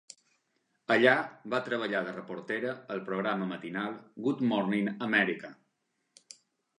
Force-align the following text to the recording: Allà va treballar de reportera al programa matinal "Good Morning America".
Allà 0.93 1.11
va 1.53 1.59
treballar 1.67 1.99
de 2.07 2.15
reportera 2.15 2.71
al 2.95 3.03
programa 3.09 3.49
matinal 3.51 3.93
"Good 4.29 4.41
Morning 4.53 4.89
America". 5.09 5.53